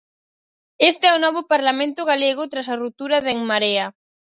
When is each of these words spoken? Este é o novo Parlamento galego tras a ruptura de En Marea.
Este 0.91 1.03
é 1.07 1.13
o 1.15 1.23
novo 1.25 1.41
Parlamento 1.53 2.01
galego 2.11 2.43
tras 2.51 2.67
a 2.69 2.79
ruptura 2.83 3.17
de 3.23 3.29
En 3.35 3.41
Marea. 3.51 3.85